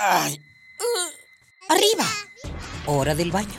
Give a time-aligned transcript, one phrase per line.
[0.00, 0.40] ¡Ay!
[1.68, 2.06] ¡Arriba!
[2.86, 3.58] Hora del baño.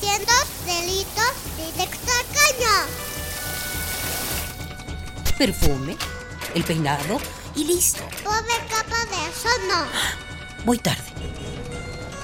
[0.00, 0.32] Siendo
[0.66, 2.74] delitos directo al caño.
[5.38, 5.96] Perfume,
[6.56, 7.20] el peinado
[7.54, 8.02] y listo.
[8.24, 9.86] Pobre capa de eso no.
[10.64, 11.04] Voy tarde.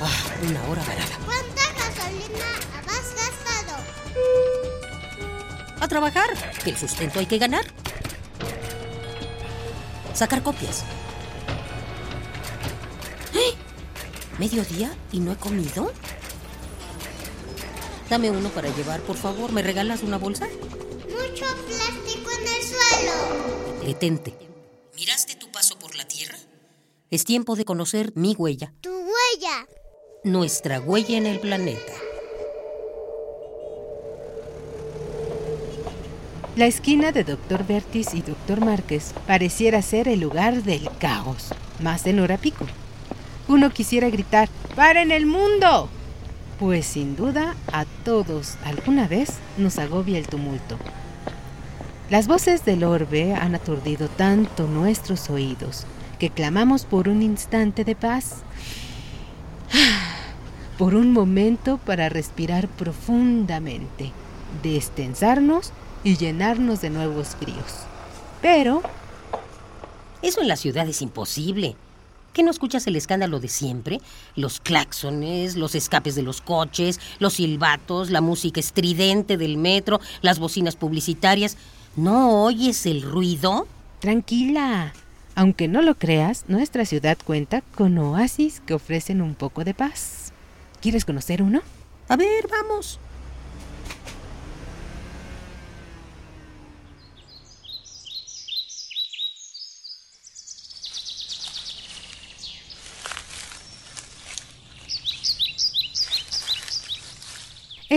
[0.01, 1.19] Ah, una hora varada.
[1.25, 2.49] ¿Cuánta gasolina
[2.89, 3.77] has gastado?
[5.81, 6.31] A trabajar,
[6.65, 7.65] que el sustento hay que ganar.
[10.15, 10.85] Sacar copias.
[14.39, 15.91] ¿Mediodía y no he comido?
[18.09, 19.53] Dame uno para llevar, por favor.
[19.53, 20.47] ¿Me regalas una bolsa?
[20.47, 23.85] Mucho plástico en el suelo.
[23.85, 24.35] Detente.
[24.97, 26.37] ¿Miraste tu paso por la Tierra?
[27.11, 29.67] Es tiempo de conocer mi huella, Tu huella.
[30.25, 31.93] nuestra huella en el planeta.
[36.57, 37.65] La esquina de Dr.
[37.67, 38.61] Bertis y Dr.
[38.65, 41.51] Márquez pareciera ser el lugar del caos,
[41.81, 42.67] más en hora pico.
[43.49, 45.89] Uno quisiera gritar, ¡Paren el mundo!
[46.61, 50.77] Pues sin duda a todos alguna vez nos agobia el tumulto.
[52.11, 55.87] Las voces del orbe han aturdido tanto nuestros oídos
[56.19, 58.43] que clamamos por un instante de paz,
[60.79, 64.13] por un momento para respirar profundamente,
[64.63, 65.73] destensarnos
[66.05, 67.87] y llenarnos de nuevos fríos.
[68.43, 68.83] Pero
[70.21, 71.77] Eso en la ciudad es imposible.
[72.33, 74.01] ¿Qué no escuchas el escándalo de siempre?
[74.37, 80.39] Los claxones, los escapes de los coches, los silbatos, la música estridente del metro, las
[80.39, 81.57] bocinas publicitarias.
[81.97, 83.67] ¿No oyes el ruido?
[83.99, 84.93] tranquila,
[85.35, 90.33] aunque no lo creas, nuestra ciudad cuenta con oasis que ofrecen un poco de paz.
[90.81, 91.61] ¿Quieres conocer uno?
[92.09, 92.99] A ver, vamos.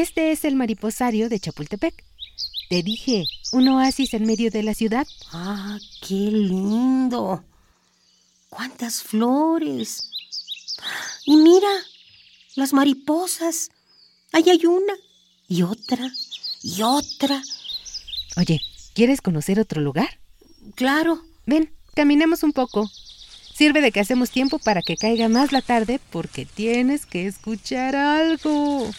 [0.02, 1.94] Este es el mariposario de Chapultepec.
[2.72, 5.06] Te dije, un oasis en medio de la ciudad.
[5.32, 7.44] ¡Ah, qué lindo!
[8.50, 10.10] ¡Cuántas flores!
[11.28, 11.70] Y mira,
[12.56, 13.70] las mariposas.
[14.34, 14.94] Ahí hay una,
[15.48, 16.12] y otra,
[16.64, 17.40] y otra.
[18.38, 18.60] Oye,
[18.96, 20.20] ¿quieres conocer otro lugar?
[20.74, 22.90] Claro, Ven, caminemos un poco.
[23.54, 27.96] Sirve de que hacemos tiempo para que caiga más la tarde porque tienes que escuchar
[27.96, 28.90] algo.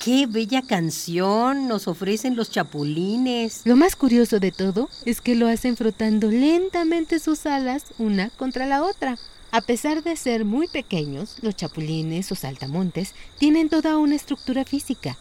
[0.00, 3.60] Qué bella canción nos ofrecen los chapulines.
[3.64, 8.66] Lo más curioso de todo es que lo hacen frotando lentamente sus alas una contra
[8.66, 9.18] la otra.
[9.52, 15.18] A pesar de ser muy pequeños, los chapulines o saltamontes tienen toda una estructura física.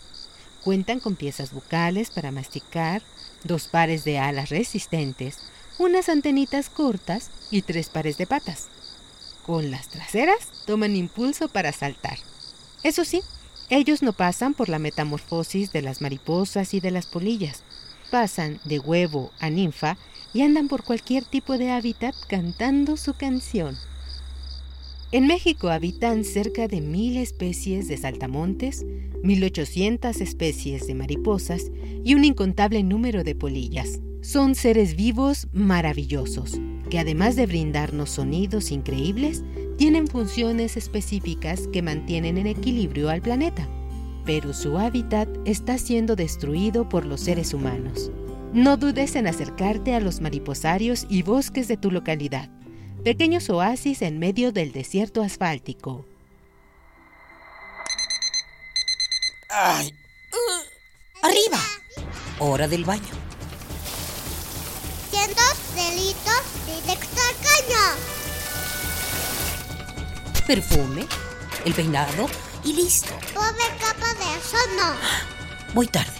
[0.64, 3.02] Cuentan con piezas bucales para masticar,
[3.44, 5.40] dos pares de alas resistentes,
[5.78, 8.68] unas antenitas cortas y tres pares de patas.
[9.46, 12.18] Con las traseras toman impulso para saltar.
[12.84, 13.22] Eso sí,
[13.70, 17.64] ellos no pasan por la metamorfosis de las mariposas y de las polillas.
[18.12, 19.98] Pasan de huevo a ninfa
[20.34, 23.76] y andan por cualquier tipo de hábitat cantando su canción.
[25.12, 28.86] En México habitan cerca de mil especies de saltamontes,
[29.24, 31.72] 1800 especies de mariposas
[32.04, 34.00] y un incontable número de polillas.
[34.22, 36.60] Son seres vivos maravillosos,
[36.90, 39.44] que además de brindarnos sonidos increíbles,
[39.80, 43.68] tienen funciones específicas que mantienen en equilibrio al planeta.
[44.26, 48.12] Pero su hábitat está siendo destruido por los seres humanos.
[48.54, 52.52] No dudes en acercarte a los mariposarios y bosques de tu localidad
[53.04, 56.06] pequeños oasis en medio del desierto asfáltico.
[59.50, 59.92] ¡Ay!
[61.22, 61.60] ¡Arriba!
[62.40, 63.02] Hora del baño.
[65.10, 65.42] Siendo
[65.76, 68.19] delitos directo al caño.
[70.50, 71.06] Perfume,
[71.64, 72.28] el peinado
[72.64, 73.14] y listo.
[73.36, 75.76] Pobre capa de eso no.
[75.76, 76.12] Voy tarde.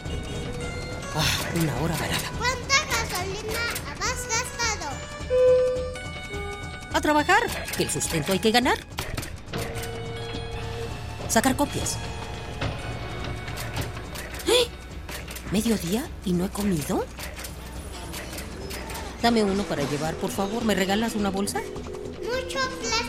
[1.16, 1.26] Ah,
[1.60, 2.30] una hora varada.
[2.38, 3.60] ¿Cuánta gasolina
[4.00, 4.92] has gastado?
[6.94, 7.42] A trabajar,
[7.76, 8.78] que el sustento hay que ganar.
[11.28, 11.98] Sacar copias.
[14.46, 14.68] ¡Eh!
[15.52, 17.04] ¿Mediodía y no he comido?
[19.24, 20.66] Dame uno para llevar, por favor.
[20.66, 21.62] ¿Me regalas una bolsa?
[21.62, 23.09] Mucho plástico